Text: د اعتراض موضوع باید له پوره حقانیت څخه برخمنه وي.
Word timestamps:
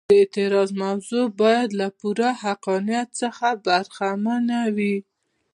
د 0.09 0.11
اعتراض 0.19 0.69
موضوع 0.83 1.25
باید 1.41 1.69
له 1.79 1.87
پوره 1.99 2.29
حقانیت 2.43 3.07
څخه 3.21 3.47
برخمنه 3.65 4.59
وي. 4.75 4.95